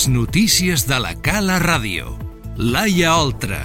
[0.00, 2.14] Les notícies de la Cala Ràdio.
[2.56, 3.60] Laia Oltra.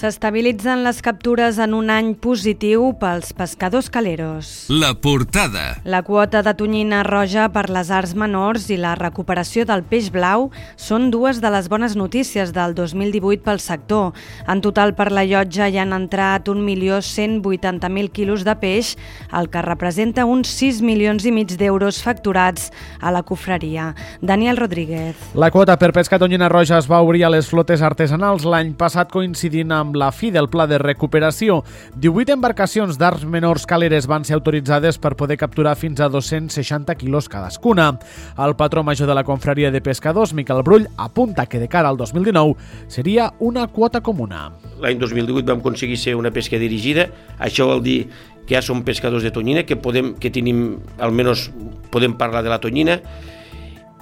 [0.00, 4.64] S'estabilitzen les captures en un any positiu pels pescadors caleros.
[4.72, 5.74] La portada.
[5.84, 10.46] La quota de tonyina roja per les arts menors i la recuperació del peix blau
[10.80, 14.14] són dues de les bones notícies del 2018 pel sector.
[14.48, 18.94] En total per la llotja hi han entrat 1.180.000 quilos de peix,
[19.36, 22.70] el que representa uns 6 milions i mig d'euros facturats
[23.04, 23.90] a la cofreria.
[24.22, 25.28] Daniel Rodríguez.
[25.36, 29.12] La quota per pescar tonyina roja es va obrir a les flotes artesanals l'any passat
[29.12, 31.60] coincidint amb amb la fi del pla de recuperació.
[31.98, 37.28] 18 embarcacions d'arts menors caleres van ser autoritzades per poder capturar fins a 260 quilos
[37.28, 37.90] cadascuna.
[38.38, 41.98] El patró major de la confraria de pescadors, Miquel Brull, apunta que de cara al
[41.98, 42.54] 2019
[42.86, 44.52] seria una quota comuna.
[44.80, 48.04] L'any 2018 vam aconseguir ser una pesca dirigida, això vol dir
[48.46, 51.50] que ja som pescadors de tonyina, que, podem, que tenim, almenys
[51.90, 53.00] podem parlar de la tonyina,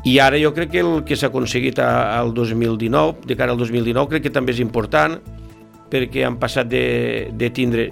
[0.06, 4.08] i ara jo crec que el que s'ha aconseguit al 2019, de cara al 2019,
[4.12, 5.18] crec que també és important,
[5.90, 6.84] perquè han passat de,
[7.32, 7.88] de tindre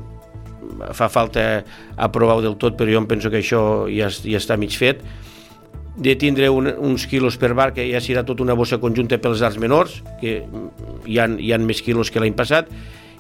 [0.93, 1.65] fa falta
[1.97, 5.03] aprovar-ho del tot, però jo em penso que això ja, ja està mig fet,
[5.97, 9.43] de tindre un, uns quilos per bar, que ja serà tota una bossa conjunta pels
[9.47, 10.43] arts menors, que
[11.09, 12.69] hi han, hi han més quilos que l'any passat,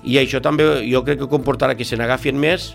[0.05, 2.75] i això també jo crec que comportarà que se n'agafin més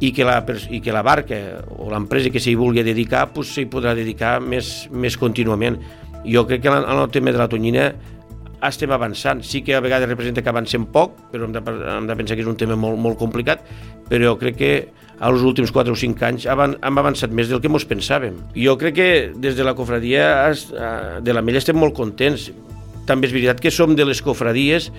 [0.00, 0.38] i que la,
[0.70, 1.38] i que la barca
[1.76, 5.80] o l'empresa que s'hi vulgui dedicar pues, s'hi podrà dedicar més, més contínuament.
[6.24, 7.90] Jo crec que en el tema de la tonyina
[8.68, 9.42] estem avançant.
[9.46, 11.62] Sí que a vegades representa que avancem poc, però hem de,
[11.94, 13.64] hem de pensar que és un tema molt, molt complicat,
[14.10, 14.72] però crec que
[15.20, 18.38] als últims 4 o 5 anys hem avançat més del que ens pensàvem.
[18.56, 22.50] Jo crec que des de la cofradia eh, de la Mella estem molt contents.
[23.08, 24.90] També és veritat que som de les cofradies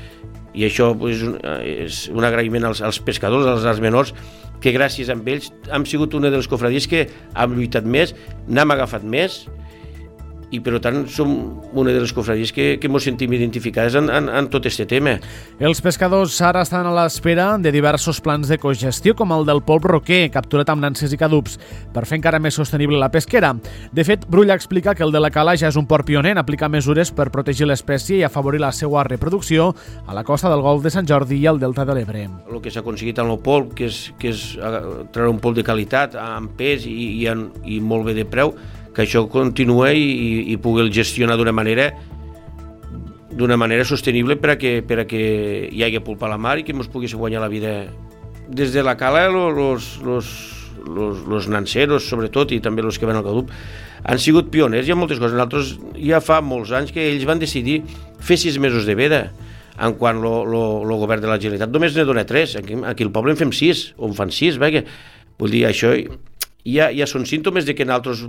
[0.54, 4.14] i això és un, és un agraïment als, als pescadors, als arts menors,
[4.62, 8.14] que gràcies a ells hem sigut una de les cofradies que hem lluitat més,
[8.48, 9.46] n'hem agafat més
[10.52, 11.32] i per tant som
[11.74, 15.16] una de les cofradies que, que ens sentim identificades en, en, en tot aquest tema.
[15.64, 19.88] Els pescadors ara estan a l'espera de diversos plans de cogestió, com el del polp
[19.88, 21.58] roquer, capturat amb nances i cadups,
[21.96, 23.54] per fer encara més sostenible la pesquera.
[23.92, 26.42] De fet, Brulla explica que el de la cala ja és un port pioner en
[26.42, 29.72] aplicar mesures per protegir l'espècie i afavorir la seva reproducció
[30.06, 32.28] a la costa del golf de Sant Jordi i al delta de l'Ebre.
[32.52, 34.84] El que s'ha aconseguit amb el polp, que és, que és eh,
[35.14, 38.54] treure un polp de qualitat, amb pes i, i, en, i molt bé de preu,
[38.96, 41.92] que això continua i, i pugui gestionar d'una manera
[43.32, 45.22] d'una manera sostenible per a, que, per a que
[45.72, 47.88] hi hagi pulpa a la mar i que ens pugui guanyar la vida.
[48.52, 50.28] Des de la cala, los, los,
[50.86, 53.54] los, los nanceros, sobretot, i també els que van al cadup,
[54.04, 54.88] han sigut pioners.
[54.88, 55.38] Hi ha moltes coses.
[55.38, 57.82] Nosaltres ja fa molts anys que ells van decidir
[58.20, 59.22] fer sis mesos de veda
[59.82, 62.58] en quan el govern de la Generalitat només ne dona tres.
[62.60, 65.96] Aquí, aquí el poble en fem sis, o en fan sis, vull dir, això
[66.68, 68.28] ja, ja són símptomes de que nosaltres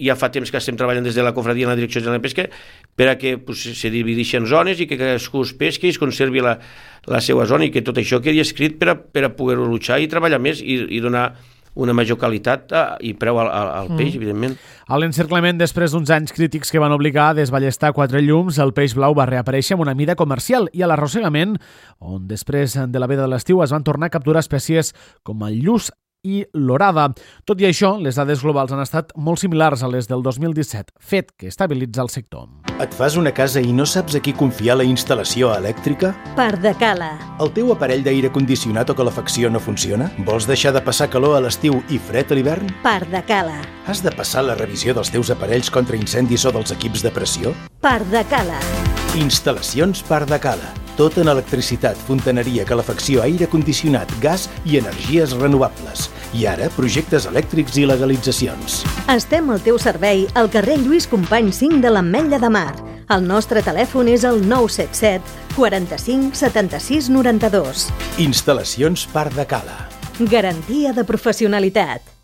[0.00, 2.22] ja fa temps que estem treballant des de la cofradia en la direcció de la
[2.22, 2.48] pesca
[2.96, 6.42] per a que pues, se divideixin zones i que cadascú es pesqui i es conservi
[6.44, 6.58] la,
[7.06, 10.00] la seva zona i que tot això quedi escrit per a, per a poder luchar
[10.02, 11.32] i treballar més i, i donar
[11.78, 13.98] una major qualitat a, i preu al, al mm.
[14.00, 14.56] peix, evidentment.
[14.90, 18.96] A l'encerclament, després d'uns anys crítics que van obligar a desballestar quatre llums, el peix
[18.98, 21.54] blau va reaparèixer amb una mida comercial i a l'arrossegament,
[22.02, 25.62] on després de la veda de l'estiu es van tornar a capturar espècies com el
[25.62, 25.92] lluç
[26.24, 27.08] i l'orada.
[27.46, 31.32] Tot i això, les dades globals han estat molt similars a les del 2017, fet
[31.36, 32.48] que estabilitza el sector.
[32.78, 36.12] Et fas una casa i no saps a qui confiar la instal·lació elèctrica?
[36.38, 37.10] Pardacala.
[37.42, 40.10] El teu aparell d'aire condicionat o calefacció no funciona?
[40.26, 42.70] Vols deixar de passar calor a l'estiu i fred a l'hivern?
[42.84, 43.60] Pardacala.
[43.86, 47.54] Has de passar la revisió dels teus aparells contra incendis o dels equips de pressió?
[47.82, 48.60] Pardacala.
[49.18, 56.08] Instal·lacions Pardacala tot en electricitat, fontaneria, calefacció, aire condicionat, gas i energies renovables.
[56.34, 58.82] I ara, projectes elèctrics i legalitzacions.
[59.14, 62.74] Estem al teu servei al carrer Lluís Company 5 de l'Ametlla de Mar.
[63.14, 67.88] El nostre telèfon és el 977 45 76 92.
[68.26, 69.80] Instal·lacions Parc de Cala.
[70.18, 72.17] Garantia de professionalitat.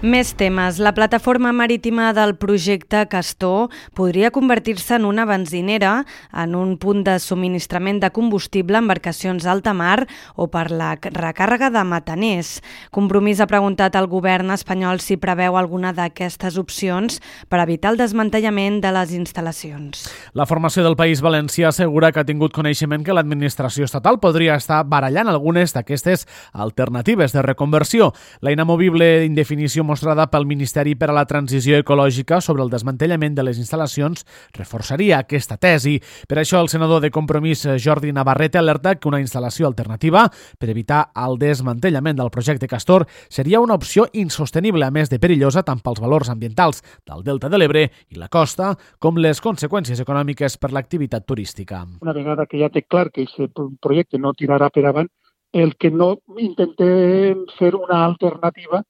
[0.00, 0.78] Més temes.
[0.80, 7.18] La plataforma marítima del projecte Castor podria convertir-se en una benzinera, en un punt de
[7.20, 10.06] subministrament de combustible a embarcacions alta mar
[10.40, 12.62] o per la recàrrega de metaners.
[12.96, 17.20] Compromís ha preguntat al govern espanyol si preveu alguna d'aquestes opcions
[17.52, 20.06] per evitar el desmantellament de les instal·lacions.
[20.32, 24.80] La formació del País Valencià assegura que ha tingut coneixement que l'administració estatal podria estar
[24.88, 26.24] barallant algunes d'aquestes
[26.56, 28.14] alternatives de reconversió.
[28.40, 33.42] La inamovible indefinició mostrada pel Ministeri per a la Transició Ecològica sobre el desmantellament de
[33.42, 34.22] les instal·lacions
[34.54, 35.96] reforçaria aquesta tesi.
[36.30, 41.00] Per això el senador de Compromís Jordi Navarrete alerta que una instal·lació alternativa per evitar
[41.18, 45.98] el desmantellament del projecte Castor seria una opció insostenible, a més de perillosa tant pels
[46.02, 51.26] valors ambientals del Delta de l'Ebre i la costa, com les conseqüències econòmiques per l'activitat
[51.26, 51.82] turística.
[52.00, 55.10] Una vegada que ja té clar que aquest projecte no tirarà per avant,
[55.52, 58.84] el que no intentem fer una alternativa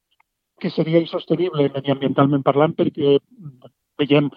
[0.61, 3.19] que seria insostenible mediambientalment parlant perquè
[4.01, 4.31] veiem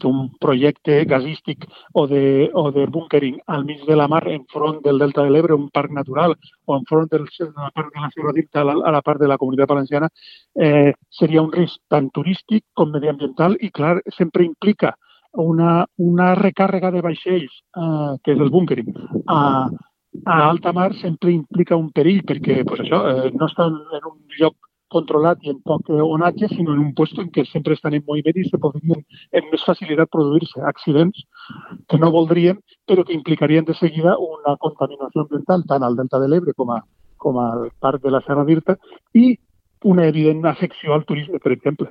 [0.00, 4.80] que un projecte gasístic o de, o de bunkering al mig de la mar enfront
[4.84, 8.10] del Delta de l'Ebre, un parc natural, o enfront del, de la part de la
[8.14, 10.08] Serra d'Irta a, a la part de la comunitat valenciana,
[10.54, 14.94] eh, seria un risc tant turístic com mediambiental i, clar, sempre implica
[15.32, 18.90] una, una recàrrega de vaixells, eh, que és el bunkering,
[19.28, 19.68] a,
[20.24, 24.18] a alta mar sempre implica un perill perquè pues això, eh, no estan en un
[24.40, 24.56] lloc
[24.94, 28.40] controlat i en poc onatge, sinó en un lloc en què sempre estan en moviment
[28.40, 29.02] i se podrien
[29.40, 31.22] amb més facilitat produir-se accidents
[31.88, 36.28] que no voldrien, però que implicarien de seguida una contaminació ambiental tant al Delta de
[36.28, 36.82] l'Ebre com, a,
[37.18, 38.76] com al Parc de la Serra d'Irta
[39.14, 39.38] i
[39.84, 41.90] una evident afecció al turisme, per exemple.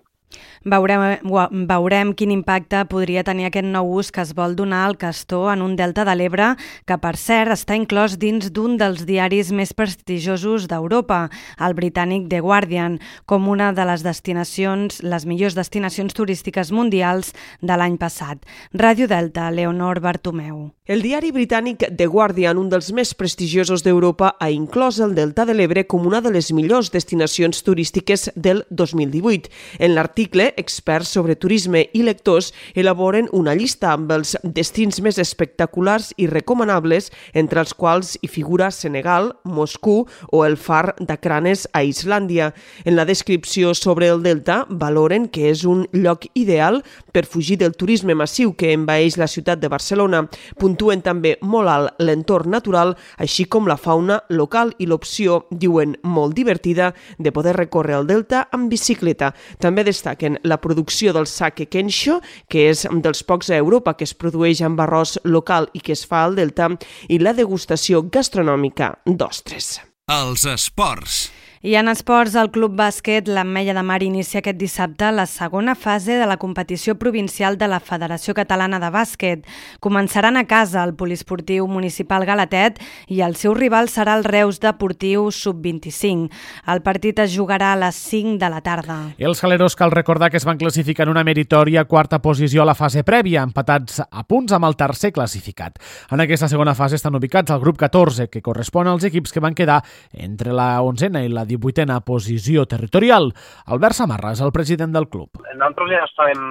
[0.66, 1.24] Veurem,
[1.70, 5.64] veurem quin impacte podria tenir aquest nou ús que es vol donar al castor en
[5.64, 6.50] un delta de l'Ebre,
[6.86, 12.42] que per cert està inclòs dins d'un dels diaris més prestigiosos d'Europa, el britànic The
[12.44, 17.32] Guardian, com una de les destinacions, les millors destinacions turístiques mundials
[17.62, 18.44] de l'any passat.
[18.76, 20.70] Ràdio Delta, Leonor Bartomeu.
[20.90, 25.54] El diari britànic The Guardian, un dels més prestigiosos d'Europa, ha inclòs el Delta de
[25.54, 29.54] l'Ebre com una de les millors destinacions turístiques del 2018.
[29.86, 35.16] En l'article article, experts sobre turisme i lectors elaboren una llista amb els destins més
[35.22, 41.86] espectaculars i recomanables, entre els quals hi figura Senegal, Moscou o el far d'Acranes a
[41.88, 42.50] Islàndia.
[42.84, 46.82] En la descripció sobre el delta valoren que és un lloc ideal
[47.14, 50.26] per fugir del turisme massiu que envaeix la ciutat de Barcelona.
[50.60, 56.36] Puntuen també molt alt l'entorn natural, així com la fauna local i l'opció, diuen, molt
[56.36, 59.32] divertida de poder recórrer el delta amb bicicleta.
[59.64, 62.20] També destaquen destaquen la producció del sake kensho,
[62.50, 66.06] que és dels pocs a Europa que es produeix amb arròs local i que es
[66.06, 66.70] fa al Delta,
[67.10, 69.80] i la degustació gastronòmica d'ostres.
[70.10, 71.30] Els esports.
[71.62, 76.16] I en esports, el Club Bàsquet l'Ametlla de Mar inicia aquest dissabte la segona fase
[76.16, 79.42] de la competició provincial de la Federació Catalana de Bàsquet.
[79.84, 82.80] Començaran a casa el poliesportiu municipal Galatet
[83.12, 86.30] i el seu rival serà el Reus Deportiu Sub-25.
[86.72, 88.98] El partit es jugarà a les 5 de la tarda.
[89.20, 92.78] Els galeros cal recordar que es van classificar en una meritòria quarta posició a la
[92.80, 95.76] fase prèvia, empatats a punts amb el tercer classificat.
[96.08, 99.60] En aquesta segona fase estan ubicats al grup 14, que correspon als equips que van
[99.60, 99.82] quedar
[100.14, 103.32] entre la onzena i la 18a posició territorial.
[103.74, 105.42] Albert Samarra és el president del club.
[105.50, 106.44] Nosaltres ja estàvem,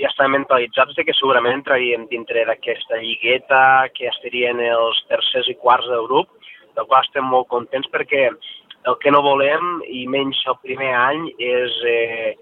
[0.00, 3.62] ja estàvem mentalitzats de que segurament entraríem dintre d'aquesta lligueta,
[3.96, 6.30] que estarien els tercers i quarts del grup,
[6.76, 11.28] del qual estem molt contents perquè el que no volem, i menys el primer any,
[11.40, 12.34] és eh,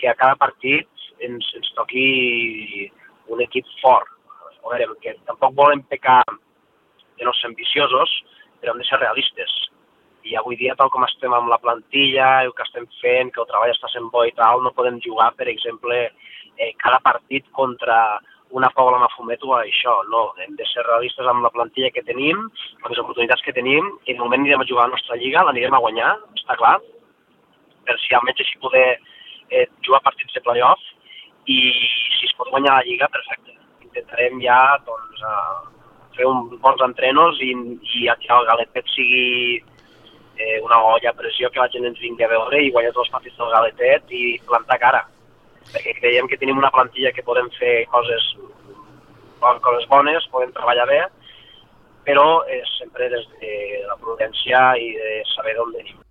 [0.00, 0.88] que a cada partit
[1.22, 2.90] ens, ens toqui
[3.30, 4.10] un equip fort.
[4.66, 8.10] A veure, que tampoc volem pecar de no ser ambiciosos,
[8.60, 9.52] però hem de ser realistes
[10.26, 13.48] i avui dia, tal com estem amb la plantilla, el que estem fent, que el
[13.50, 16.00] treball està sent bo i tal, no podem jugar, per exemple,
[16.56, 18.18] eh, cada partit contra
[18.56, 22.44] una Pobla Mafumet o això, no, hem de ser realistes amb la plantilla que tenim,
[22.82, 25.18] amb les oportunitats que tenim, i en el moment anirem a jugar a la nostra
[25.22, 26.76] lliga, l'anirem a guanyar, està clar,
[27.86, 28.86] per si almenys així poder
[29.50, 30.82] eh, jugar partits de playoff,
[31.46, 31.58] i
[32.18, 33.54] si es pot guanyar la lliga, perfecte.
[33.86, 35.76] Intentarem ja, doncs, eh,
[36.16, 37.52] fer un bons entrenos i,
[38.00, 39.62] i que el Galepet sigui
[40.38, 43.12] eh, una olla a pressió que la gent ens vingui a veure i guanyar els
[43.12, 45.02] partits del Galetet i plantar cara.
[45.72, 48.32] Perquè creiem que tenim una plantilla que podem fer coses,
[49.40, 51.02] coses bones, podem treballar bé,
[52.06, 53.54] però és sempre des de
[53.88, 56.02] la prudència i de saber d'on venim.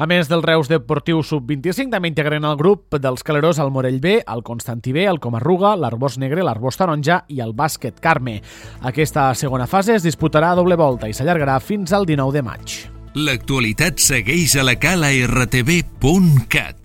[0.00, 4.14] A més del Reus Deportiu Sub-25, també integren el grup dels calerós al Morell B,
[4.22, 8.38] el Constantí B, el Comarruga, l'Arbós Negre, l'Arbós Taronja i el Bàsquet Carme.
[8.86, 12.99] Aquesta segona fase es disputarà a doble volta i s'allargarà fins al 19 de maig.
[13.18, 16.79] L'actualitat segueix a la cala rtb.cat.